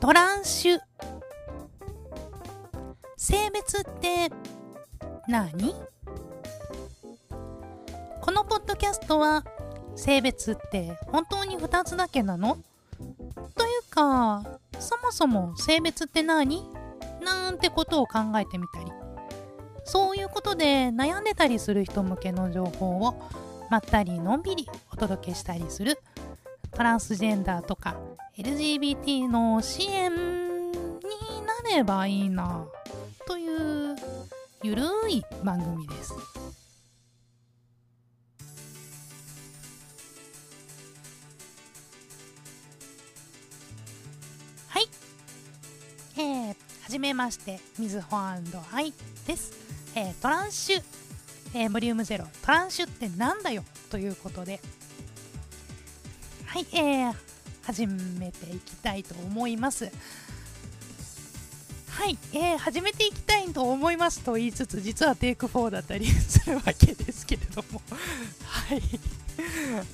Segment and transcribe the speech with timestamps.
[0.00, 0.80] トランシュ。
[3.18, 4.30] 性別って
[5.28, 5.74] 何？
[8.22, 9.44] このポッドキャストは
[9.96, 12.56] 性別って本当に2つだけなの？
[13.54, 14.42] というか
[14.78, 16.64] そもそも性別って何？
[17.22, 18.90] なんてことを考えてみたり。
[19.84, 23.22] そういうことで悩んでたりする人向けの情報を
[23.70, 25.98] まったりのんびりお届けしたりする
[26.80, 28.00] トランスジェンダーとか
[28.38, 30.72] LGBT の支援に
[31.44, 32.66] なればいいな
[33.26, 33.94] という
[34.62, 36.14] ゆるい番組です。
[44.68, 44.88] はい。
[46.16, 46.54] えー、は
[46.88, 48.38] じめまして、みずほア
[48.80, 48.94] イ
[49.26, 49.52] です。
[49.94, 50.82] えー、トランシュ、
[51.52, 53.64] えー、ボリューム0、トランシュってなんだよ？
[53.90, 54.62] ということで、
[56.50, 57.14] はい、えー、
[57.62, 59.84] 始めていきたいと思います。
[59.84, 59.90] は
[62.06, 67.80] い、えー、始めていきたいと思いますと言いつつ実はテイク4だったりするわけですけれども
[68.42, 68.82] はい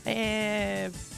[0.06, 1.15] えー、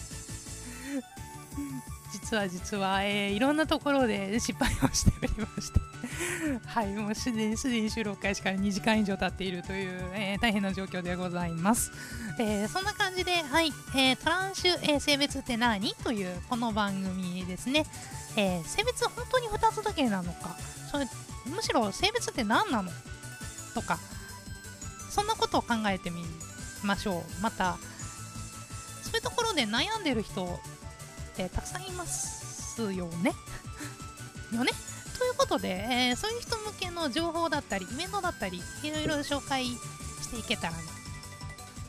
[2.29, 5.81] 実は実は、えー、いろんなところで失敗をしておりまして
[6.67, 11.91] はい、もうすでにすでに収録開始から2時間以上経っているという、えー、大変な状況でございます。
[12.39, 15.95] えー、そんな感じで、はい、えー、トランシュ、え性別って何？
[16.05, 17.87] というこの番組ですね。
[18.37, 20.55] え性別本当に2つだけなのか、
[20.91, 21.09] それ
[21.47, 22.91] むしろ性別って何なの？
[23.73, 23.99] とか、
[25.09, 26.23] そんなことを考えてみ
[26.83, 27.41] ましょう。
[27.41, 27.79] また、
[29.03, 30.61] そういうところで悩んでる人
[31.45, 33.33] ってたくさんいますよね。
[34.53, 34.73] よね。
[35.17, 39.77] ということで、えー、そういう人向けの情報だったりイベントだったりいろいろ紹介し
[40.31, 40.79] ていけたらな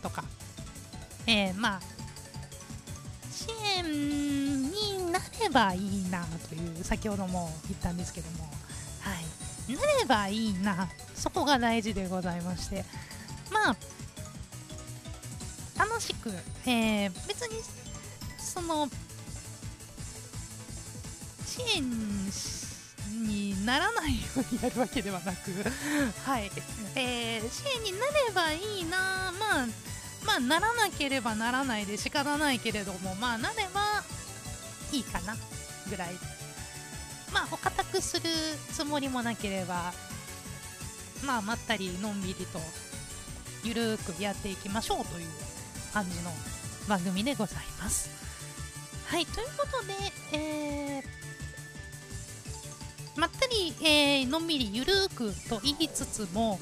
[0.01, 0.23] とか、
[1.27, 1.81] えー、まあ
[3.31, 3.47] 支
[3.77, 3.85] 援
[4.71, 8.49] になればいいなという先ほども言ったんですけども。
[9.01, 9.73] はい。
[9.73, 12.85] なればいいなそこが大事でございまして。
[13.51, 13.75] まあ
[15.77, 16.29] 楽しく、
[16.65, 17.61] えー、別に
[18.37, 18.89] その
[21.59, 22.59] 支援し
[23.11, 25.51] にならないようにやるわけではなく
[26.25, 26.51] はい、
[26.95, 29.67] えー、支援になればいいなまあ
[30.25, 34.03] まあならなければならないで仕方ないけれどもまあなれば
[34.91, 35.35] いいかな
[35.89, 36.39] ぐらい。
[37.31, 38.23] まあお堅くする
[38.73, 39.93] つもりもなければ
[41.23, 42.59] まあまったりのんびりと
[43.63, 45.27] ゆるくやっていきましょうという
[45.93, 46.31] 感じの
[46.87, 48.09] 番組でございます。
[49.05, 49.93] はいということで
[50.31, 51.18] えー
[53.15, 56.59] まったり、えー、のんびりゆるーくと言いつつも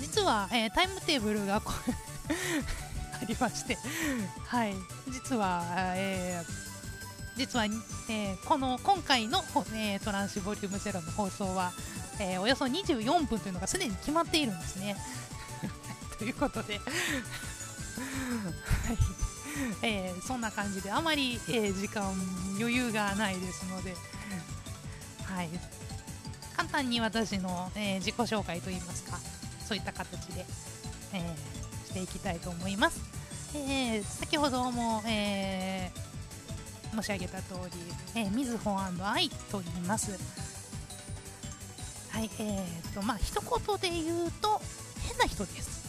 [0.00, 1.62] 実は、えー、タイムテーブルが
[3.22, 3.78] ありまして
[4.46, 4.74] はい。
[5.10, 5.64] 実は、
[5.96, 7.64] えー、実は、
[8.08, 9.44] えー、この今回の、
[9.74, 11.72] えー、トランシボリューム0の放送は、
[12.18, 14.96] えー、およそ24分というのがすでに決まっているんですね。
[16.18, 16.78] ということで。
[16.78, 16.84] はい。
[19.82, 22.04] えー、そんな感じであまり、えー、時間
[22.58, 23.94] 余裕がないですので、
[25.34, 25.48] はい、
[26.56, 29.18] 簡単に私の、えー、自己紹介といいますか
[29.64, 30.44] そういった形で、
[31.14, 33.00] えー、していきたいと思います、
[33.56, 35.90] えー、先ほども、え
[36.94, 37.54] 申し上げた通
[38.14, 40.12] り、えみずほ愛と言います。
[42.10, 44.60] はいえーとまあ一言で言うと
[45.08, 45.82] 変な人です。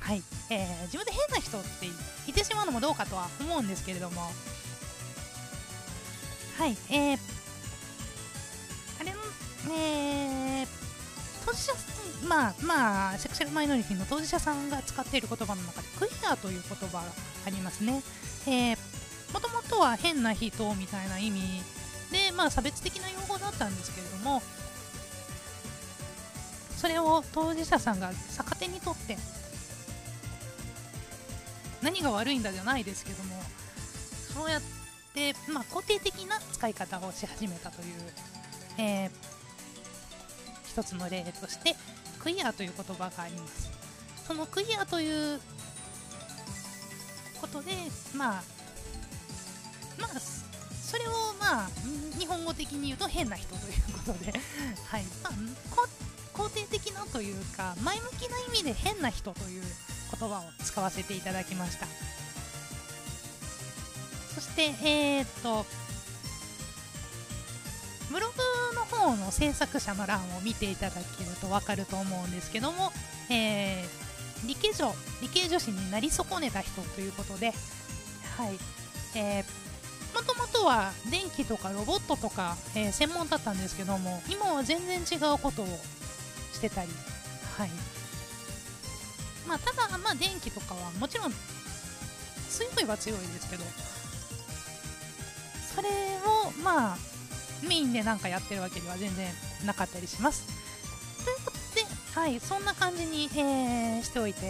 [0.00, 1.68] はい、えー、自分で変な人って
[2.26, 4.22] 言ってしまうのもどうかとは思うんですけれども。
[6.58, 7.18] はい、えー、
[9.68, 10.66] えー、
[11.44, 11.72] 当事者
[12.26, 17.02] まあまあセクシャルマイノリティの当事者さんが使っている言葉の中でクイアという言葉が
[17.46, 18.02] ありますね。
[18.46, 18.76] えー、
[19.32, 21.40] もともとは変な人みたいな意味
[22.12, 24.42] で、まあ、差別的な用語だったんですけれども
[26.76, 29.16] それを当事者さんが逆手にとって
[31.82, 33.42] 何が悪いんだじゃないですけども
[34.34, 34.60] そうやっ
[35.14, 37.86] て、まあ、肯定的な使い方をし始めたという、
[38.78, 39.10] えー、
[40.76, 41.74] 一つの例として
[42.20, 43.70] クイアという言葉があります。
[44.26, 45.40] そのクイアという
[47.40, 47.72] ことで
[48.14, 48.42] まあ
[49.98, 51.68] まあそれをまあ
[52.18, 54.38] 日本語的に言うと変な人ということで。
[54.86, 55.04] はい。
[55.22, 55.32] まあ
[56.34, 59.62] 肯定的なというか前向きな意味で変な人という
[60.20, 61.86] 言葉を使わせていただきました。
[64.34, 65.64] そしてえー、っと
[69.06, 72.90] 方の制作者の欄を見ていただけると分かると思うんですけども、
[73.30, 74.92] えー、理系女
[75.22, 77.52] 理系女子になり損ねた人ということで、
[78.36, 78.58] はい。
[79.14, 85.66] えー、もともとは電気とかロボットとか、えー、専門だったんですけども今は全然違うことを
[86.52, 86.88] してたり
[87.56, 87.70] はい。
[89.46, 91.32] まあただまあ電気とかはもちろん
[92.50, 93.64] 強いは強いですけど
[95.74, 95.88] それ
[96.24, 97.15] をまあ
[97.62, 99.26] メインで何かやってるわけでは全然
[99.64, 100.46] なかったりします
[101.24, 104.40] ということではいそんな感じに、えー、しておいて、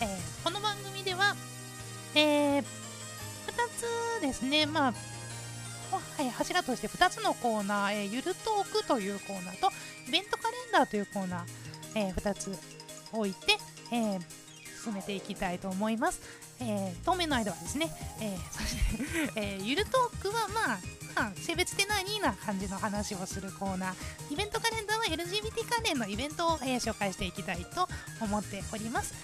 [0.00, 1.34] えー、この番組では
[2.16, 2.64] えー、2
[4.18, 4.94] つですねまあ
[6.18, 9.68] はい、柱として2つのコーナー、えー、ゆるトークというコーナーと
[10.08, 11.42] イベントカレンダーというコーナー、
[11.94, 12.58] えー、2つ
[13.12, 13.58] 置いて、
[13.92, 14.20] えー、
[14.82, 16.20] 進めていきたいと思います。
[16.60, 17.90] えー、当面の間はですね、
[18.20, 20.78] えー、そして、えー、ゆるトークはまあ、
[21.14, 23.94] 感、性別って何な感じの話をするコーナー、
[24.30, 27.88] イベントカレンダーは LGBT 関連のイベントを、えー、紹介していきたいと
[28.20, 29.14] 思っております。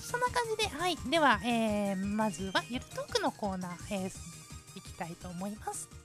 [0.00, 6.03] そんな感じで、はい、では、えー、まずはゆるトークのコーナー、えー、いきたいと思います。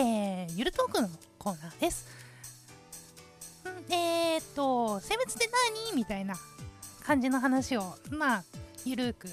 [0.00, 2.06] えー、ゆるトークのコーナーです。
[3.66, 5.50] んえー、っと、性別って
[5.90, 5.94] 何？
[5.94, 6.36] みたいな
[7.04, 8.44] 感じの話を、まあ、
[8.86, 9.28] ゆるく、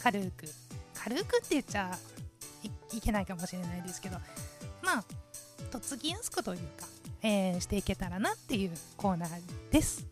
[0.00, 0.46] 軽く、
[0.94, 1.98] 軽くって言っちゃ
[2.92, 4.18] いけないかもしれないですけど、
[4.80, 5.04] まあ、
[5.72, 6.86] とっつきやすくというか、
[7.22, 9.40] えー、していけたらなっていうコーナー
[9.72, 10.06] です。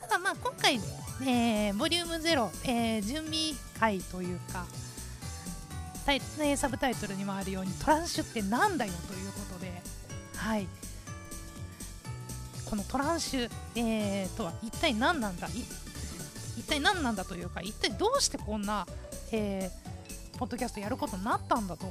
[0.00, 0.80] ただまあ今回、
[1.26, 4.64] えー、ボリューム0、えー、準備会というか、
[6.04, 6.20] タイ
[6.56, 9.70] サブタイトルにもあるようにトランシュってなんだよということで、
[10.36, 10.66] はい、
[12.68, 18.86] このトランシュ、えー、とは一体何なんだ一体何なんだというか一体どうしてこんな、
[19.30, 21.86] えー、ポッドキャストやることになったんだと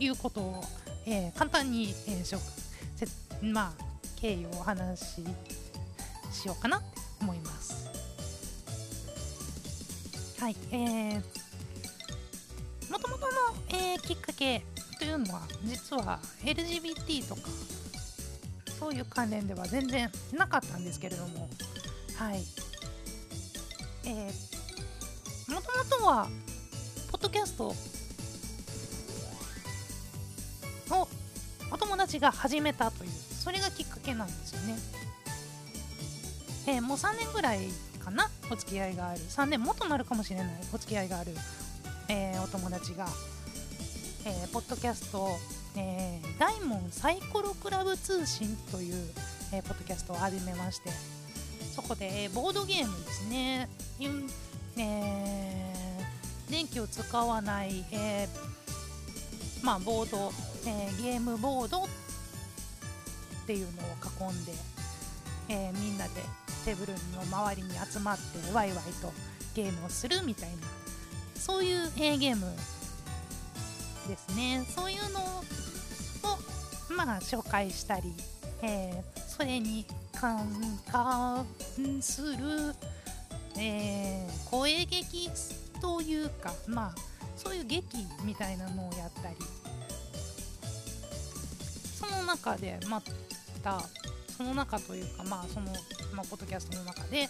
[0.00, 0.64] いうことを、
[1.06, 3.82] えー、簡単に、えー、まあ、
[4.16, 5.24] 経緯をお話し
[6.32, 6.84] しようかなと
[7.20, 7.88] 思います。
[10.40, 11.22] はい、えー、
[14.02, 14.62] きっかけ
[14.98, 17.42] というのは実は LGBT とか
[18.78, 21.48] そういう関連では全然なかったんですけれども。
[22.16, 22.42] はい。
[24.04, 24.32] え、
[25.48, 26.28] もともとは
[27.10, 27.68] ポッドキャスト
[30.90, 31.08] を
[31.70, 34.76] お友達が始めたというそれがきっかけなんですよね。
[36.66, 37.68] え、もう3年ぐらい
[38.04, 39.20] かなお付き合いがある。
[39.20, 41.32] 3年もとなるかもしれないお付き合いがある
[42.08, 43.06] えー、お友達が、
[44.24, 45.30] えー、ポッドキャスト、
[45.76, 48.94] えー、大門サイコロクラブ通信という、
[49.52, 50.90] えー、ポッドキャストを始めまして
[51.74, 60.30] そこで、えー、ボードゲームですね、えー、電気を使わない、えー、まあ、ボード、
[60.68, 61.88] えー、ゲームボードっ
[63.44, 64.52] ていうのを囲んで、
[65.48, 66.12] えー、みんなで
[66.64, 68.22] テーブルの周りに集まって
[68.52, 69.12] ワイワイと
[69.56, 70.56] ゲームをするみたいな
[71.34, 72.46] そういう、えー、ゲーム
[74.08, 74.64] ですね。
[74.74, 75.42] そういうのを
[76.96, 78.12] まあ紹介したり、
[78.62, 81.46] えー、それに関
[82.00, 82.74] する、
[83.58, 85.30] えー、声劇
[85.80, 86.94] というかまあ
[87.36, 87.86] そういう劇
[88.24, 89.36] みたいなのをやったり
[91.98, 93.02] その中でま
[93.62, 93.80] た
[94.36, 95.66] その中というかまあその、
[96.14, 97.28] まあ、ポッドキャストの中で、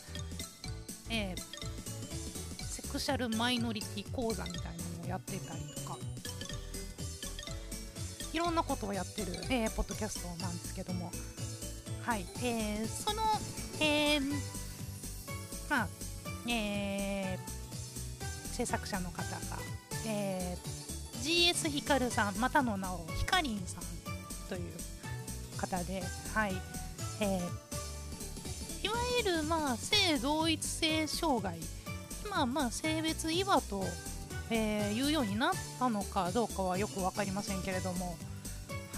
[1.11, 5.82] えー、クシャルマイノリティ講座みたいなのをやってたりとか
[8.33, 11.11] いろんなことをやってる、えー、ポッドキャストなんですけども。
[12.03, 13.23] はい、えー、その、
[13.81, 14.35] えー、
[15.71, 15.89] まあ、
[16.49, 19.39] えー、制作者の方が、
[20.07, 23.83] えー、GS ヒカルさんまたの名をヒカリンさん
[24.49, 24.73] という
[25.57, 26.03] 方で
[26.35, 26.55] はい。
[27.21, 31.57] えー、いわゆる、まあ、性同一性障害
[32.25, 33.85] 今まあ性別違和と、
[34.55, 38.19] えー、言うようになったのかどうかはよく分かりませんけれども、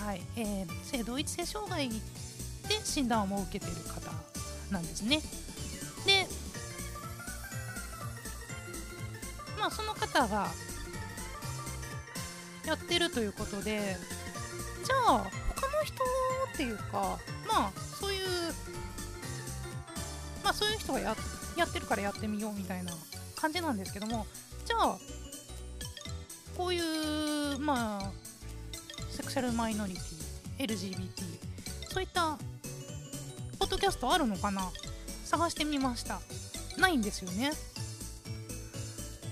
[0.05, 1.95] はいえー、性同一性障害で
[2.83, 4.11] 診断を受けている方
[4.73, 5.21] なんですね。
[6.05, 6.27] で
[9.57, 10.49] まあその方が
[12.67, 13.97] やってるということで
[14.85, 15.95] じゃあ他の人
[16.53, 18.27] っていうかまあそういう
[20.43, 21.17] まあそういう人がや
[21.57, 22.93] やってるからやってみようみたいな
[23.37, 24.27] 感じなんですけども
[24.65, 24.99] じゃあ
[26.57, 28.11] こういうまあ
[29.11, 31.09] セクシャルマイノリティ LGBT
[31.91, 32.39] そういった
[33.59, 34.71] ポッドキャストあるのかな？
[35.25, 36.21] 探してみました。
[36.79, 37.53] ないんですよね。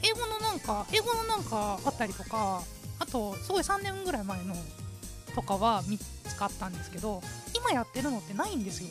[0.02, 2.62] 英語のなんか英語のなんかあったりとか
[2.99, 4.55] あとすごい3年ぐらい前の
[5.35, 7.23] とかは見つかったんですけど
[7.57, 8.88] 今やってるのってないんですよ。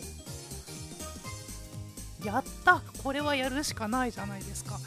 [2.24, 2.82] やった！
[3.04, 4.80] これはやるしかないじゃないですか。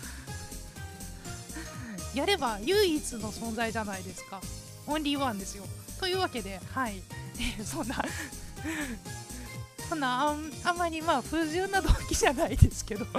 [2.15, 4.41] やれば唯一の存在じゃないですか。
[4.87, 5.65] オンリーワンですよ。
[5.99, 7.03] というわけではい。
[7.65, 7.97] そんな
[9.89, 13.07] そんなあんまりまあ不純な動機じゃないですけど。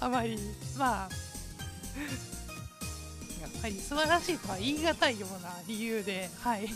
[0.00, 0.38] あまり
[0.76, 1.08] まあ
[3.40, 6.68] やっぱり素晴らしいとは言い難いような理由で、はい。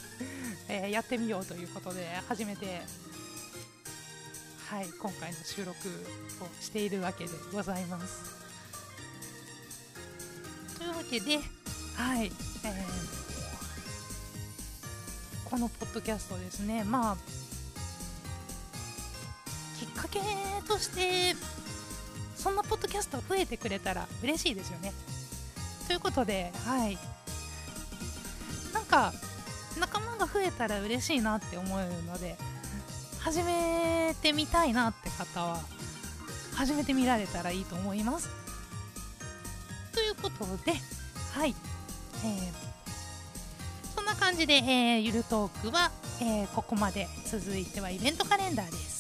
[0.69, 2.83] え、やってみようということで始めて、
[4.69, 5.77] はい、今回の収録
[6.41, 8.50] をしているわけでございます。
[11.01, 11.39] わけで、
[11.97, 17.17] はいえー、このポッドキャストですね、まあ、
[19.79, 20.21] きっかけ
[20.69, 21.35] として
[22.37, 24.93] そんなポッドキャスト増えてくれたら嬉しいですよね。
[25.87, 26.97] ということで、はい。
[28.73, 29.13] なんか、
[29.79, 32.39] 仲間が増えたら嬉しいなって思うので、
[33.19, 35.61] 始めてみたいなって方は、
[36.55, 38.31] 始めてみられたらいいと思います。
[40.21, 40.73] ことで、
[41.33, 41.55] はい。
[42.25, 49.00] えー、そんな感じで、えー、ゆるトークは、えー、ここまで続いてはイベントカレンダーです。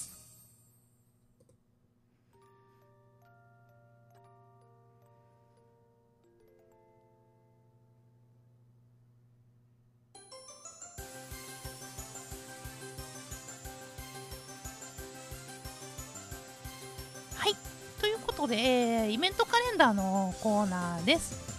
[20.42, 21.50] コーナーです。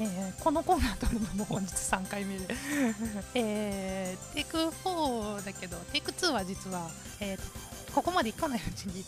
[0.00, 2.54] えー、このコーナー撮るのも本日3回目で
[3.34, 9.04] えー、テイク4だけど、テイク2は実は、えー、ここまでいかないうちに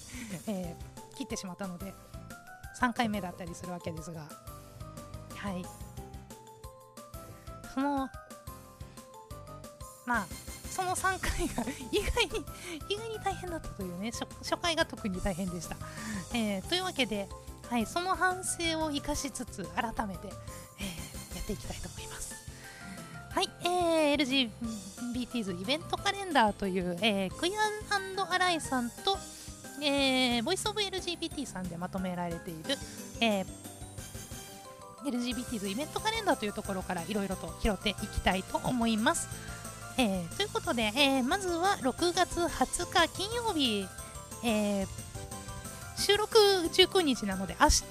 [0.47, 1.95] えー、切ってしまったので、
[2.81, 4.23] 3回目だったりするわけですが、
[5.37, 5.64] はい。
[7.75, 8.09] その、
[10.07, 10.26] まあ、
[10.71, 12.45] その3回が意外に
[12.88, 15.76] 意外に大変だったというね初回が特に大変でした、
[16.35, 17.29] えー、というわけで、
[17.73, 22.35] はい、その反省を生かしつつ改めて、えー、やっていきたいと思います
[23.31, 24.50] はい、えー、
[25.09, 29.17] LGBTs イベントカレンダーという、えー、クイアアライさんと、
[29.83, 32.76] えー、ボイスオブ LGBT さんでまとめられている、
[33.23, 33.47] えー
[35.05, 39.29] LGBTs イベントカレンダーというところからいろいろと拾っていきたいと思います。
[39.99, 43.85] えー、ということで、えー、まずは6月20日金曜日、
[44.45, 44.88] えー、
[46.03, 47.83] 収録19日なので明日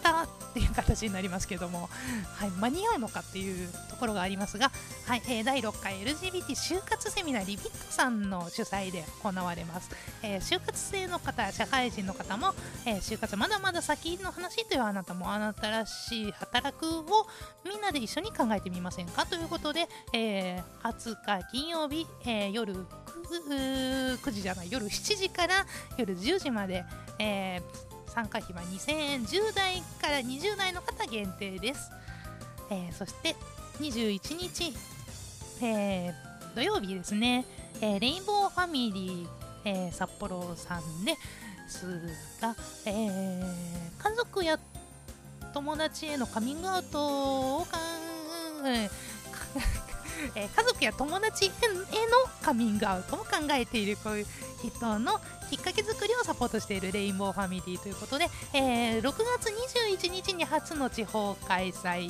[0.51, 1.89] っていう形になりますけども、
[2.36, 4.70] はい、間に合うのかっていうところがありますが、
[5.08, 9.89] はいえー、第6回 LGBT 就活セミナーリビットさんの主催で行われます、
[10.24, 12.53] えー、就活生の方社会人の方も、
[12.86, 17.03] えー、就活まだまだ先の話というあなたもあなたらしい働くを
[17.65, 25.65] みんなで一緒に考えてみませんかということで、えー、20日金曜日、えー、夜 9, 時じゃない夜7時から
[25.96, 26.84] 夜10時まで、
[27.18, 29.25] えー参加費は2000円。
[29.25, 31.91] 10代から20代の方限定です、
[32.70, 33.36] えー、そして
[33.80, 34.74] 21日、
[35.65, 36.13] えー、
[36.56, 37.46] 土曜日ですね、
[37.80, 39.27] えー、レインボーファミリー、
[39.65, 41.15] えー、札幌さんで
[41.68, 41.86] す
[42.41, 43.44] が、えー、
[43.98, 44.60] 家族や
[45.53, 47.82] 友達へのカミングアウトをかん、
[50.35, 51.53] えー、家族や友達への
[52.41, 54.25] カミングアウトを考えているこういう
[54.63, 59.49] 人のきっかけ作りをサポートしているレインボーファミリーということで、えー、6月
[60.01, 62.09] 21日に初の地方開催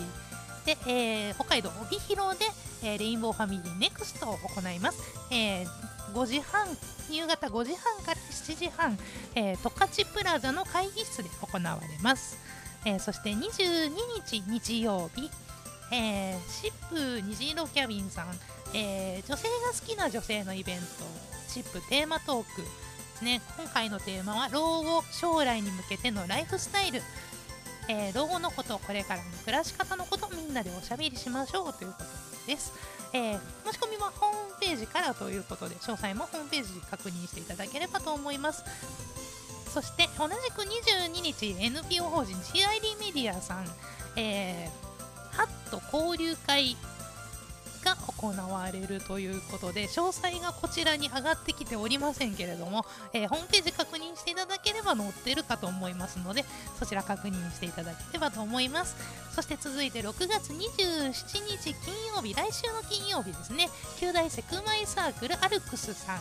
[0.65, 2.45] で、えー、北海道帯広で、
[2.83, 5.01] えー、レインボーファミリーネクストを行います、
[5.31, 5.67] えー、
[6.13, 6.67] 5時半
[7.09, 8.97] 夕方5時半から7時半、
[9.35, 12.37] えー、十勝プラザの会議室で行われます、
[12.85, 13.89] えー、そして22
[14.23, 15.29] 日日曜日、
[15.91, 18.27] えー、シップ虹色キャビンさん、
[18.74, 20.83] えー、女性が好きな女性のイベント
[21.48, 22.62] シップテーマトーク
[23.24, 23.41] ね。
[23.57, 27.01] 今回のテーマは老後将来に向けてのライフスタイル、
[27.88, 32.74] えー、老後のことこれからの暮らし方のことみんなでおしゃべりしましょうということです、
[33.13, 38.63] えー、申し込みはホームページからということで詳細もホームページ確認していただければと思います。
[39.71, 43.65] そして同じく22日 NPO 法人 CID メディアさん、
[44.17, 44.90] えー、
[45.71, 46.75] ハット交流会
[47.83, 56.45] が行われるということで詳細がこちらに上がってきておりませんけれども、えー、ホームページ確認していただければ載ってるかと思いますので
[56.77, 58.95] そちら確認していただければと思います。
[59.33, 63.69] そして続いて6月27日金曜日来週の金曜日ですね。
[63.97, 66.19] 旧大セクマイサークルアルクスさん、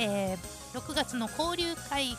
[0.00, 2.16] えー、6月の交流会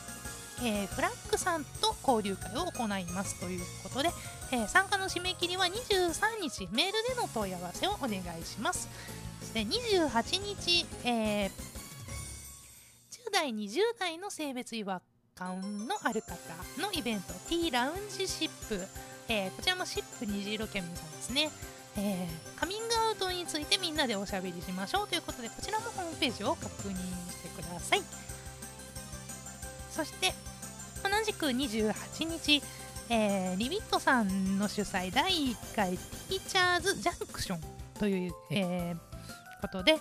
[0.62, 4.10] えー、フラッグさんと交流会を行いますということで、
[4.52, 8.90] えー、参加の締め切りは23日メールでの問い合わせをお願いします。
[9.42, 15.02] そして28日、えー、10代20代の性別違和
[15.36, 16.36] 感のある方
[16.82, 18.80] のイベント T ラウンジシップ、
[19.28, 21.50] えー、こちらもシップ虹色ケミさんですね。
[21.98, 25.08] えー、カミングアウトについてみんなでおしゃべりしましょう。
[25.08, 28.02] ということでこちらもホームページを確認してください。
[29.92, 30.34] そして
[31.04, 32.62] 同じく28日、
[33.10, 37.60] えー、リビットさんの主催第1回ティーチャーズジャンクション
[37.98, 39.98] という、えー、ことで、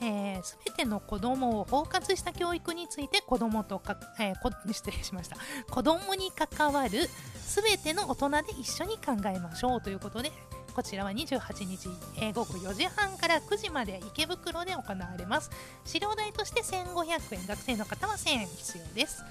[0.00, 5.36] えー、ての子供を包括した教育について子供とか、えー、こ 失礼しました。
[5.70, 7.10] 子供に関わる
[7.46, 10.30] 全ての大人で一緒に考えましょうということで
[10.74, 15.50] こちらは28日、えー、午後4時半から9時まで池袋で行われます。
[15.84, 19.24] 資料代として1500円学生の方は1000円必要です。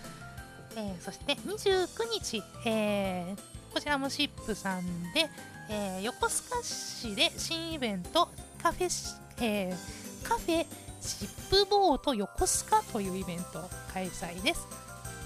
[0.78, 1.88] えー、そして29
[2.22, 5.28] 日、えー、こちらもシップさんで、
[5.70, 8.30] えー、横須賀市で新イベント
[8.62, 10.66] カフェ、えー、カフェ
[11.02, 14.68] シップボート横須賀というイベント開催です。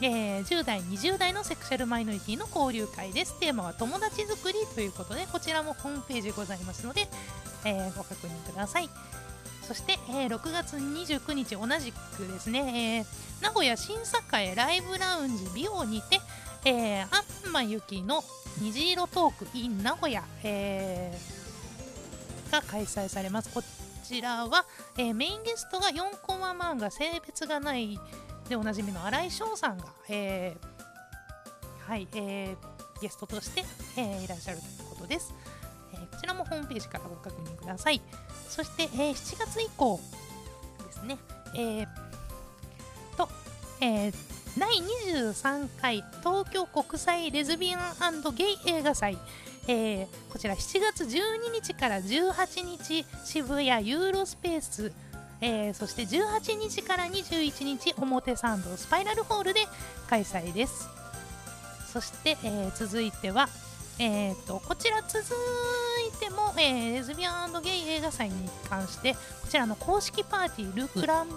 [0.03, 3.39] えー、10代、20代のセクシャルマイノリティの交流会です。
[3.39, 7.08] テーマは友達作りということで、こちらもホームページございますので、
[7.65, 8.89] えー、ご確認ください。
[9.72, 13.06] そして、えー、6月29日同じくですね、えー、
[13.42, 16.20] 名古屋新栄ライブラウンジビオにて、
[16.66, 18.22] えー、あんまゆきの
[18.62, 23.50] 虹色トーク in 名古屋、えー、が開催されます。
[23.54, 23.63] こ
[24.04, 24.66] ちらは、
[24.98, 27.98] えー、メインゲストが4コマ漫画性別がない
[28.50, 33.63] でおなじみの新井翔さんが、えー、はい、えー、ゲストとして、
[33.96, 35.34] えー、いらっしゃるということです。
[35.94, 38.01] え、こちらもホームページからご確認ください。
[38.51, 40.00] そして、えー、7月以降
[40.86, 41.17] ですね、
[41.55, 41.88] えー、
[43.17, 43.29] と、
[43.79, 44.14] えー、
[44.59, 44.70] 第
[45.24, 49.18] 23回東京国際レズビアンゲイ映画祭、
[49.70, 51.18] えー、こちら7月12
[51.64, 54.92] 日から18日渋谷ユーロスペース。
[55.44, 59.61] えー、そして18日から21日表参道スパイラルホールで
[60.07, 60.87] 開催です。
[61.92, 63.50] そして、えー、続いては、
[64.03, 71.27] えーと、こちら続いても、えー、レズビアンゲイ映画祭に関してこちらの公式パーティールグラン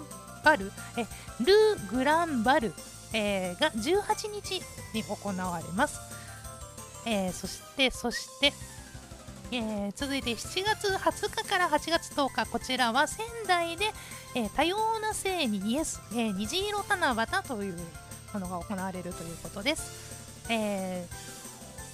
[0.43, 1.05] バル、え
[1.43, 1.53] ル
[1.95, 2.73] グランバル、
[3.13, 4.61] えー、が18日
[4.95, 5.99] に行われます、
[7.05, 8.51] えー、そしてそして
[9.51, 13.85] えー、続いて7月20日から8月10日こちらは仙台で、
[14.33, 17.77] えー、多様な性にイエス、えー、虹色七夕という
[18.33, 21.34] ものが行われるということです、えー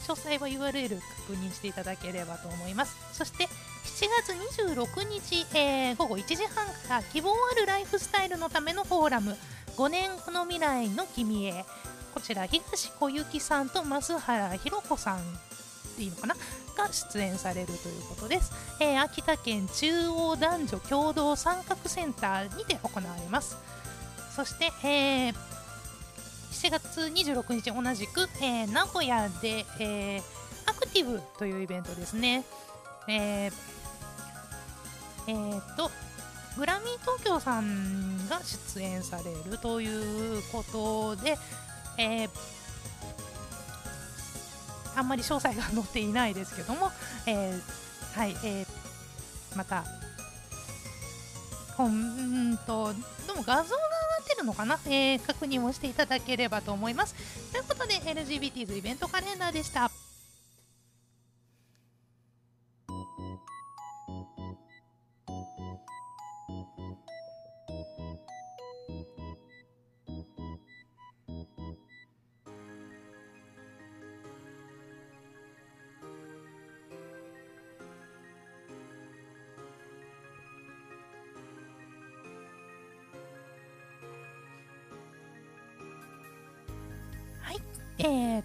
[0.08, 2.96] 詳細は URL 確認していただければと思います。
[3.14, 9.38] そして7月26日、えー、午後1時半から希望あるライフスタイルのためのフォーラム
[9.78, 11.66] 5年後の未来の君へ。
[12.14, 15.20] こちら東小雪さんと増原ひろ子さん
[15.98, 16.36] でいいのかな？
[16.76, 23.58] が出演されるということです、えー、秋田県中央男女共同参画センターにて行われます。
[24.36, 25.51] そして、えー
[26.62, 30.22] 7月26日同じく、えー、名古屋で、えー、
[30.68, 32.44] アクティブというイベントですね。
[33.08, 33.52] えー、
[35.26, 35.90] えー、と、
[36.56, 38.42] グラミー東京さんが
[38.76, 41.36] 出演されるということで、
[41.98, 42.30] えー、
[44.96, 46.92] あんまり詳細が載っていないですけども、
[47.26, 49.84] えー、はい、えー、また、
[51.76, 52.94] ほんと、
[53.26, 53.76] でも画像
[54.42, 57.16] るのかな、えー、確認をしていただければと思います。
[57.52, 60.01] ということで LGBTs イベントカレンダーでした。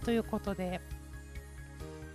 [0.07, 0.79] ということで、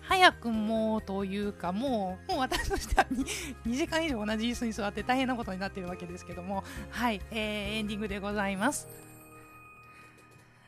[0.00, 3.26] 早くもというか、もう、もう私としては 2,
[3.76, 8.88] 時間以上同じ椅子に座って大変なことになっているわけですけども、はい、えー、エンディングでございます。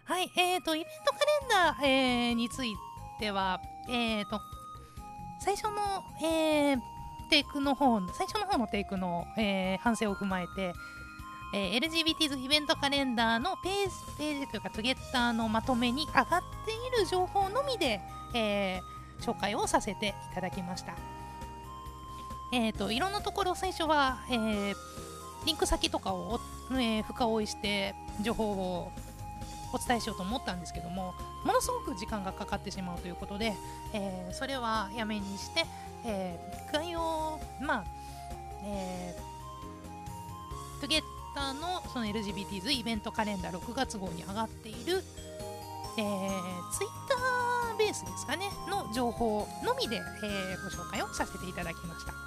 [0.04, 2.74] はい、えーと、イベントカレンダー、えー、につい
[3.18, 3.58] ては、
[3.88, 4.38] えーと、
[5.40, 6.78] 最初の、えー、
[7.30, 10.74] テイクの方、最初の方のテイクの、えー、反省を踏まえて、
[11.56, 18.00] えー、LGBTs イベントカレンダーのページページというかトゲッターのまとめに上がっている情報のみで、
[18.34, 20.96] えー、紹介をさせていただきました。
[22.52, 24.74] えーと、いろんなところ最初は、えー、
[25.46, 26.40] リンク先とかを、
[26.72, 28.92] えー、深追いして情報を
[29.72, 31.14] お伝えしようと思ったんですけども
[31.44, 33.54] ものすごく時間がかかってしまうということで、
[33.92, 35.64] えー、それはやめにして、
[36.04, 37.84] えー、概要まあ
[38.66, 45.02] えー、トゲッターのその LGBTs イベントカレンダー6月号に上がっている、
[45.98, 52.12] えー、ツイッターベースですかねの情報のみで、えー、ご紹介をさせていただきました。
[52.12, 52.18] は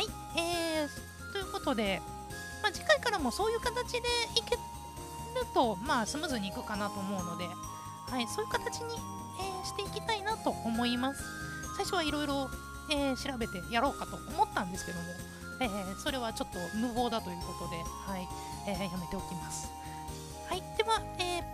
[0.00, 0.06] い、
[0.38, 2.00] えー、ということで、
[2.62, 4.60] まあ、次回からもそういう形でいける
[5.54, 8.94] と、まあ、スムーズにいくかなと思うので、はい、そういう形に、
[9.40, 11.22] えー、していきたいなと思います。
[11.76, 12.50] 最初はいろいろ、
[13.16, 15.04] 調べてやろうかと思ったんですけども、
[15.60, 18.28] えー、それはちょっと無謀だということで、はい
[18.66, 19.68] えー、やめておきます。
[20.48, 21.44] はい、では、えー、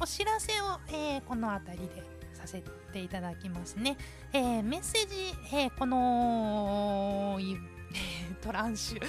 [0.00, 2.02] お知らせを、えー、この辺りで
[2.34, 3.96] させていただきますね。
[4.32, 5.14] えー、メッセージ、
[5.56, 7.38] えー、この
[8.42, 9.02] トランシュ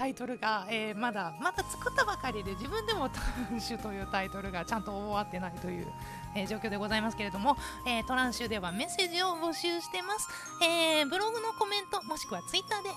[0.00, 3.16] タイトルが、えー、まだまだ作ったばかりで自分でもト
[3.50, 5.86] ランシュというタイトルがちゃんと終わってないという、
[6.34, 7.54] えー、状況でございますけれども、
[7.86, 10.26] えー、トランシュではメッセージを募集してます、
[10.64, 12.88] えブログのコメントもしくはツイッターで、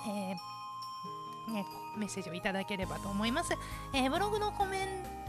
[1.52, 1.66] えね、
[1.98, 3.54] メッセージをいただければと思います、
[3.94, 4.88] えブログのコメン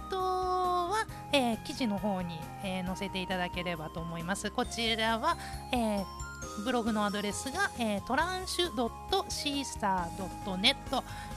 [0.09, 4.53] トは、え記事の方に、え載せていただければと思います。
[4.53, 5.37] こちらは、
[5.73, 6.24] えー
[6.63, 10.77] ブログのアドレスが、えー、トランシュ .cstar.net、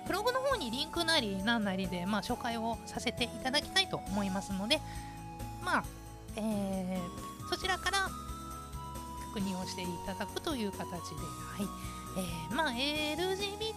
[0.06, 4.80] ブログの方にリンクなり何なりで、まあ、紹介をさせていただきたいと思いますので、
[5.62, 5.84] まあ
[6.36, 8.08] えー、そちらから
[9.34, 11.66] 確認をしていただくという形で、はい
[12.16, 13.68] えーまあ、LGBT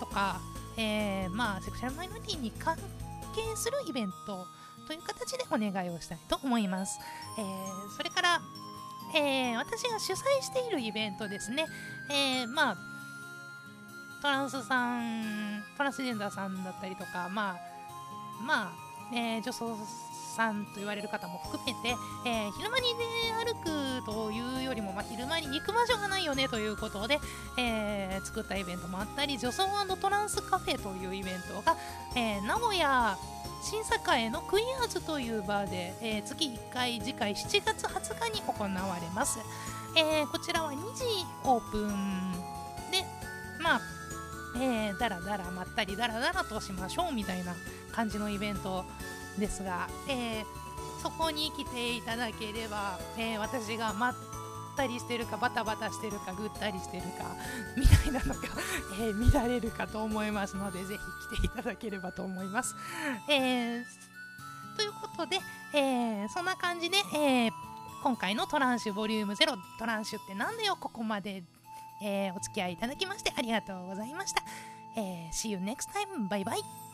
[0.00, 0.40] とか、
[0.76, 4.46] えーまあ、セクシャルマイノリティに関係するイベント
[4.86, 6.98] という形でお願いをしたいと思います。
[7.38, 8.40] えー、それから、
[9.14, 11.66] えー、私が主催しているイベントですね、
[12.10, 12.76] えー、まあ
[14.26, 19.76] トランスさん、トランスジェンダーさんだったりとか、まあ、まあ、えー、女装
[20.34, 22.86] さんと言われる方も含めて、えー、昼間に
[23.44, 27.20] 出歩くというよりも、まあ、昼間に行く場所がないよねということで、
[27.56, 29.62] えー、作ったイベントもあったり、女装
[29.96, 31.76] トランスカフェというイベントが、
[32.16, 33.16] えー、名古屋
[33.62, 39.38] 審査会のクイアーズというバーで、えー、月1回次回7月20日に行われます、
[39.96, 41.04] えー、こちらは2時
[41.44, 42.25] オープン
[44.60, 47.54] えー、だらだらまったりだらだらとしましょうみたいな
[47.92, 48.84] 感じのイベント
[49.38, 50.44] ですが、えー、
[51.02, 54.14] そこに来ていただければ、えー、私がまっ
[54.76, 57.08] たりしてるかバタバタしてるかぐったりしてるか
[57.76, 58.40] みたいなのが、
[59.00, 60.98] え見られるかと思いますのでぜ
[61.30, 62.74] ひ来ていただければと思います。
[63.28, 63.84] え
[64.76, 65.40] ということで、
[65.72, 67.50] えそんな感じで、え
[68.02, 71.42] 今回のトランシュボリューム0トランシュってなんだよここまで
[72.00, 74.42] えー、お付き合いいただきましてありがとうございました。
[74.96, 76.28] えー、See you next time.
[76.28, 76.85] Bye bye.。